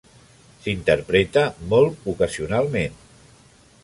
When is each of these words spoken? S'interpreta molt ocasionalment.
S'interpreta 0.61 1.43
molt 1.73 2.09
ocasionalment. 2.13 2.97